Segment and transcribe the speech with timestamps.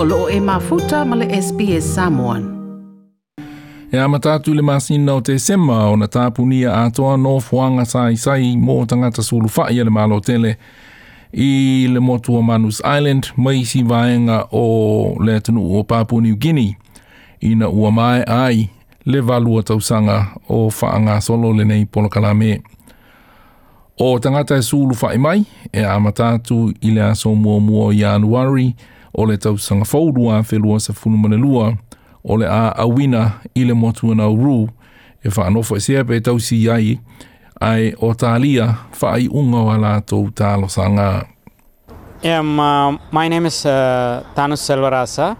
[0.00, 2.54] o loo e mafuta ma le SPS Samoan.
[3.92, 8.86] E amatatu le masina o Tesema o na tāpunia atoa no fuanga sa isai mō
[8.86, 10.54] tangata sulu fai le malo tele
[11.34, 16.36] i le motu o Manus Island mai si vaenga o le tenu o Papua New
[16.36, 16.76] Guinea
[17.42, 18.70] i na ua mai ai
[19.04, 22.62] le o tausanga o faanga solo le nei polokalame.
[23.98, 28.66] O tangata e sulu fai mai e amatatu i le aso muo muo i anuari
[28.66, 28.74] i
[29.16, 31.76] o le tausanga whaurua a whelua sa funumane lua
[32.24, 34.68] o le a awina i le motua na uru
[35.22, 37.00] e whaanofo e sepe e tausi iai
[37.60, 41.24] ai o tālia whaai unga wa la tō tālo sa ngā.
[42.24, 45.36] Um, uh, my name is uh, Tanu Selvarasa.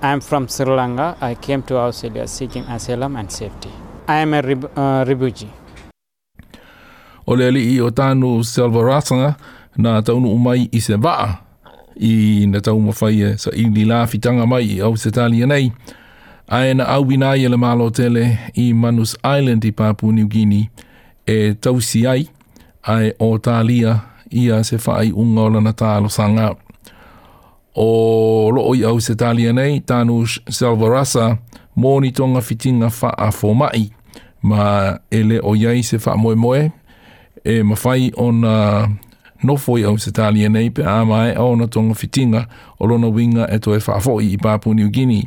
[0.00, 1.14] I am from Sri Lanka.
[1.20, 3.68] I came to Australia seeking asylum and safety.
[4.08, 5.50] I am a uh, refugee.
[5.50, 9.36] Uh, o le ali i o Tanu Selvarasa
[9.76, 11.28] na taunu umai i se vaa
[11.96, 15.72] i na tau mawhai e sa i li lawhitanga mai i au se tali anei.
[16.48, 20.66] A e na au wina le malo tele i Manus Island i Papu New Guinea
[21.26, 22.22] e tau si ai
[22.82, 23.92] a e o talia
[24.30, 26.48] ia se whai unga o lana tālo sanga.
[27.74, 31.38] O loo i au se talia nei, Tanush Salvarasa,
[31.80, 33.28] mōni tonga fitinga wha a
[34.42, 36.70] ma ele o iai se wha moe moe,
[37.44, 38.88] e mawhai o na
[39.42, 42.46] no foi o se tali e nei pe ama e o na tonga fitinga
[42.78, 45.24] o lona winga e toe whaafo i i Papu New Guinea.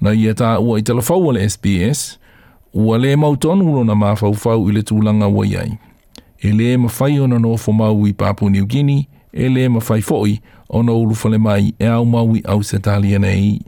[0.00, 2.18] Na ia e ta ua i telefau ale SBS,
[2.74, 5.78] ua le mautonu lona mawhauwhau i le tūlanga wa iai.
[6.40, 9.80] E le ma whai ona no fo mau i Papu New Guinea, e le ma
[9.88, 13.60] whai foi o na ulu fale mai e au maui au se tali e nei.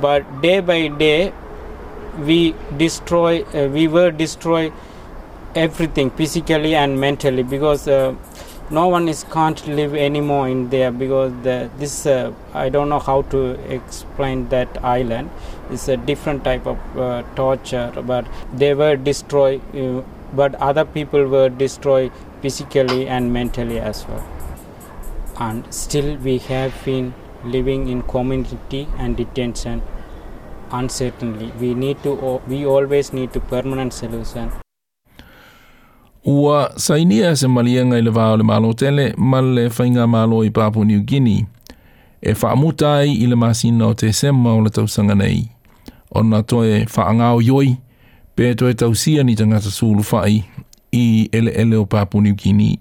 [0.00, 1.32] But day by day,
[2.26, 4.72] we destroy, uh, we were destroy
[5.54, 8.14] everything physically and mentally because uh,
[8.68, 12.98] no one is can't live anymore in there because the, this uh, I don't know
[12.98, 15.30] how to explain that island.
[15.70, 19.60] It's a different type of uh, torture, but they were destroyed.
[19.76, 20.02] Uh,
[20.34, 22.10] but other people were destroyed
[22.42, 24.26] physically and mentally as well.
[25.38, 29.82] And still, we have been living in community and detention
[30.72, 31.52] uncertainly.
[31.60, 32.40] We need to.
[32.48, 34.50] We always need to permanent solution.
[36.28, 40.50] Ua sainia se malianga i le vāo le mālo tele, ma le whainga mālo i
[40.50, 41.44] Papua New Guinea.
[42.20, 45.44] E whaamutai i le masina o te sema o le tausanga nei.
[46.10, 47.76] O na toe whaangao yoi,
[48.34, 50.40] pē toe tausia ni tangata sulu whai
[50.92, 52.74] i ele ele o Papua New Guinea.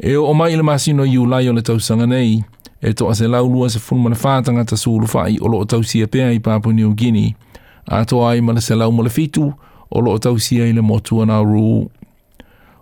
[0.00, 2.40] E o mai le masina o iulai o le tausanga nei,
[2.80, 6.40] e toa se laulua se fulmane whātanga ta sulu whai o loo tausia pēa i
[6.40, 7.36] Papua New Guinea.
[7.84, 9.52] A toa ai mana se laumole fitu,
[9.90, 11.90] o loo tausia i le motua na ruu.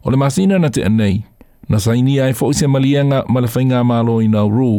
[0.06, 1.24] O le masina na te anei,
[1.68, 4.74] na saini ai fo se malianga malafainga malo i na uru,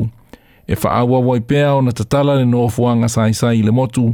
[0.68, 4.06] e fa awa wai pea o na tatala le no fuanga sai sai le motu,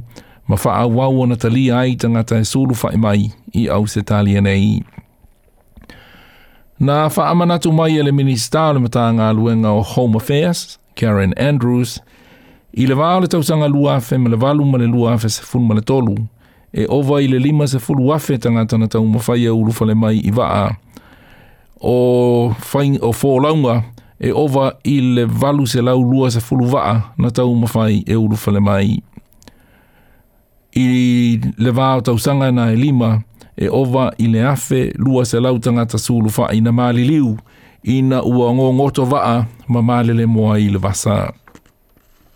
[0.50, 3.22] ma fa awa o na tali ai tangata e suru fa mai
[3.59, 4.74] i au se tali anei.
[6.85, 10.59] Na fa amanatu mai ele minista le mata ngā luenga o Home Affairs,
[11.00, 11.91] Karen Andrews,
[12.74, 15.41] i le vāo le tausanga lua afe ma le valu ma le lua afe se
[15.50, 16.18] fun ma le tolu,
[16.80, 19.94] e ova i le lima se fulu afe tangata na tau mawhai e ulu fale
[20.03, 20.69] mai i vaa,
[21.85, 23.81] o fain o fōlaunga
[24.19, 28.16] e owa i le valu se lau lua se fulu waa na tau mawhai e
[28.16, 29.01] urufale mai.
[30.75, 30.88] I
[31.63, 33.21] le vāo tau sanga na e lima
[33.57, 37.35] e owa i le afe lua se lau tangata sulu faa i na maliliu
[37.94, 41.31] i na ua ngō ngoto waa ma malele moa i le vasaa.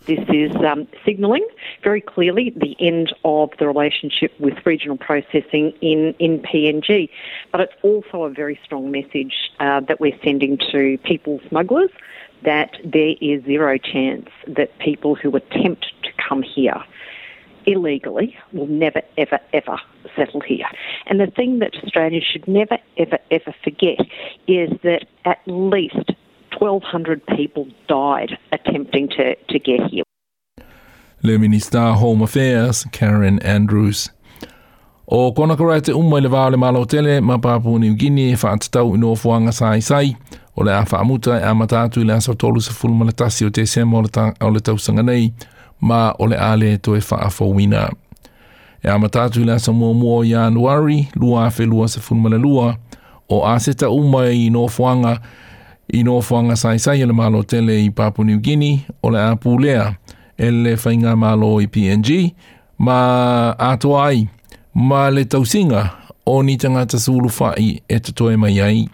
[0.08, 1.46] this is um, signalling
[1.84, 7.10] very clearly the end of the relationship with regional processing in, in PNG.
[7.52, 11.90] But it's also a very strong message uh, that we're sending to people smugglers
[12.42, 16.82] that there is zero chance that people who attempt to come here
[17.66, 19.78] illegally will never, ever, ever
[20.16, 20.68] settle here.
[21.06, 23.98] And the thing that Australians should never, ever, ever forget
[24.46, 26.12] is that at least
[26.58, 30.02] 1,200 people died attempting to, to get here.
[31.22, 34.10] Le Minister Home Affairs, Karen Andrews.
[35.10, 38.94] O kona karai te umwai le vāo le tele, ma pāpū ni ugini e whaatatau
[38.94, 40.14] ino fuanga sai sai,
[40.56, 43.64] o le awha amuta e amatātu le aso tolu sa fulma le tasi o te
[43.66, 44.00] sema o
[44.50, 45.32] le tausanga nei,
[45.80, 47.88] ma o le ale to e whaafo wina.
[48.84, 52.76] E amatātu le aso mua mua o Januari, lua a whelua sa fulma le lua,
[53.30, 55.18] o aseta ta umwai ino fuanga,
[55.92, 59.94] i no fuanga sai sai le malo tele i Papua New Guinea o le apulea
[60.36, 62.32] e le whainga malo i PNG
[62.78, 64.26] ma ato ai
[64.74, 65.90] ma le tausinga
[66.26, 68.88] o ni tangata sulu fai e te toe mai ai.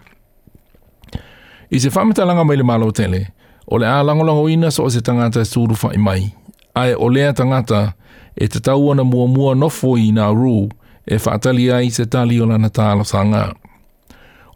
[1.69, 3.27] I se whamitalanga mai le malo tele
[3.67, 6.31] o le alangolango ina so se tangata sulu fai mai
[6.75, 7.93] ai o lea tangata
[8.35, 10.71] e te tauana mua mua nofo i nga rū
[11.07, 13.53] e whaatali ai se tali o lana tālo sanga.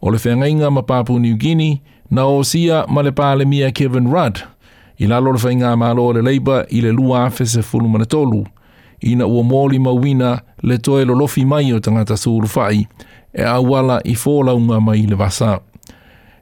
[0.00, 1.76] O le whengainga ma Papua New Guinea
[2.10, 4.42] na o sia ma le palemia Kevin Rudd
[5.00, 8.04] i lalo le whainga malo o le Labour i le lua afe se fulu mana
[8.06, 8.42] tolu
[9.00, 12.86] ina ua mōli mawina le toe lo lofi mai o tangata suru fai
[13.32, 15.60] e awala i fōlaunga mai le vasa.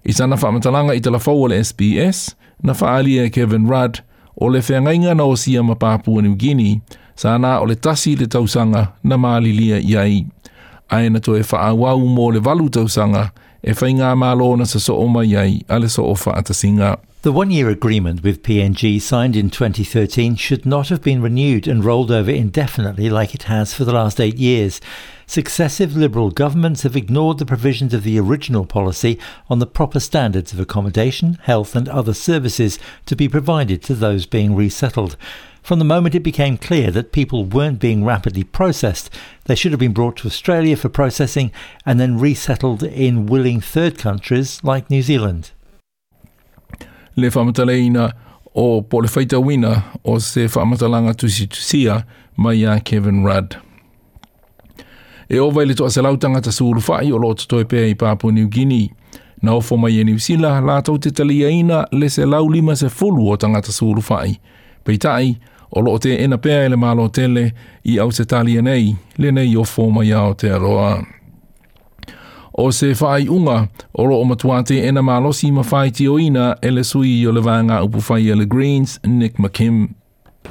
[0.09, 2.32] I sana whamatalanga i telefau o le SBS
[2.65, 4.00] na whaalia e Kevin Rudd
[4.41, 6.81] o le whaingainga na o sia ma Papua New Guinea
[7.15, 10.25] sana o le tasi le tausanga na maalilia iai.
[10.90, 12.40] na toe whaawau mō le
[12.70, 13.31] tausanga
[13.62, 19.50] e sa so o mai ai so o The one-year agreement with PNG signed in
[19.50, 23.93] 2013 should not have been renewed and rolled over indefinitely like it has for the
[23.93, 24.81] last eight years.
[25.26, 29.19] Successive Liberal governments have ignored the provisions of the original policy
[29.50, 34.25] on the proper standards of accommodation, health and other services to be provided to those
[34.25, 35.17] being resettled.
[35.69, 39.11] From the moment it became clear that people weren't being rapidly processed,
[39.44, 41.53] they should have been brought to Australia for processing
[41.85, 45.50] and then resettled in willing third countries like New Zealand.
[47.17, 48.15] Le whamatalaina
[48.55, 52.05] o polifaita wina, o se whamatalanga tusitusia
[52.38, 53.59] mai a Kevin Rudd.
[55.29, 58.88] E o vaile toa se lautangata suurufai o lo toi pēa i Papua New Guinea.
[59.43, 62.88] Na ofo mai e New Zealand, lātau te talia ina le se lau lima se
[62.88, 64.38] fulu o tangata suurufai.
[64.82, 65.37] Peitai,
[65.75, 67.53] o loo te ena pea ele malo tele
[67.85, 71.05] i au se talia nei, le nei o fōma ia o te aroa.
[72.59, 76.55] O se whai unga, o loo matua te ena malo si ma whai te oina
[76.62, 79.94] ele sui i o le vanga upu whai ele Greens, Nick McKim.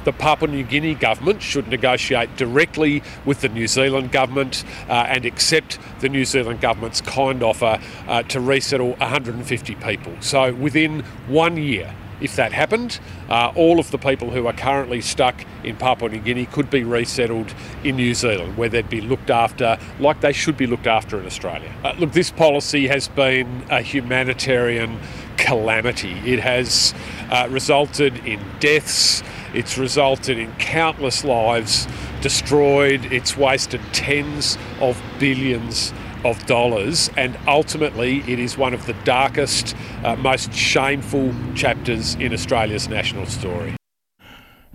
[0.04, 5.26] The Papua New Guinea government should negotiate directly with the New Zealand government uh, and
[5.26, 10.12] accept the New Zealand government's kind offer uh, to resettle 150 people.
[10.20, 12.98] So within one year, if that happened,
[13.28, 16.82] uh, all of the people who are currently stuck in Papua New Guinea could be
[16.84, 17.54] resettled
[17.84, 21.26] in New Zealand, where they'd be looked after like they should be looked after in
[21.26, 21.72] Australia.
[21.84, 24.98] Uh, look, this policy has been a humanitarian
[25.36, 26.12] calamity.
[26.24, 26.94] It has
[27.30, 29.22] uh, resulted in deaths,
[29.54, 31.86] it's resulted in countless lives
[32.20, 35.92] destroyed, it's wasted tens of billions
[36.24, 42.32] of dollars, and ultimately it is one of the darkest, uh, most shameful chapters in
[42.32, 43.76] Australia's national story.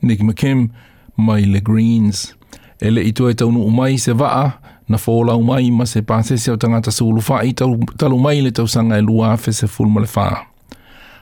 [0.01, 0.71] Nick McKim,
[1.17, 2.35] Maile Greens.
[2.81, 4.53] E le i tue tau nuu se va'a
[4.89, 9.01] na fōlau umai ma se pāsese o tangata sulu whai talu mai le tausanga e
[9.01, 10.45] lua fe se fulma le whaa.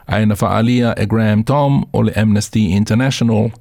[0.10, 3.52] Aina whaalia e Graham Tom o le Amnesty International,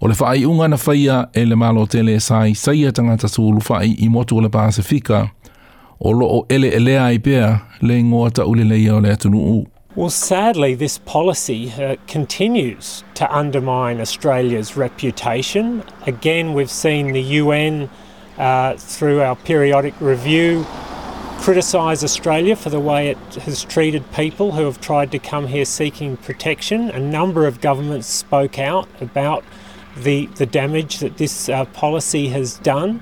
[0.00, 3.94] o le whaai unga na faia e le malo tele sai saia tangata sulu whai
[4.04, 5.30] i motu o le Pasifika,
[5.98, 11.72] O loo ele e lea i pēa, le ta o le Well, sadly, this policy
[11.72, 15.82] uh, continues to undermine Australia's reputation.
[16.06, 17.88] Again, we've seen the UN,
[18.36, 20.66] uh, through our periodic review,
[21.38, 23.16] criticise Australia for the way it
[23.48, 26.90] has treated people who have tried to come here seeking protection.
[26.90, 29.44] A number of governments spoke out about
[29.96, 33.00] the, the damage that this uh, policy has done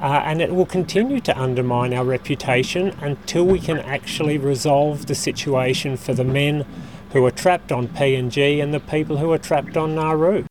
[0.00, 5.14] uh, and it will continue to undermine our reputation until we can actually resolve the
[5.14, 6.64] situation for the men
[7.12, 10.44] who are trapped on PNG and the people who are trapped on Nauru.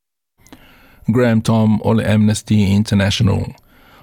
[1.12, 3.54] Graham Tom o Amnesty International.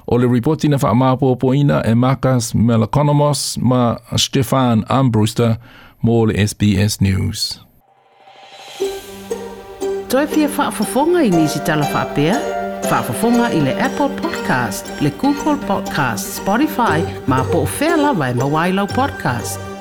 [0.07, 5.59] O le ripoti na whaamāpōpoina e Marcus Melakonomos ma Stefan Ambruster
[6.05, 7.61] mō SBS News.
[10.09, 12.62] Toi pia whaafafonga i nisi tala whaapea?
[12.91, 18.35] Whaafafunga i le Apple Podcast, le Google Podcast, Spotify, ma po o whea lawa e
[18.35, 19.72] mawailau podcast.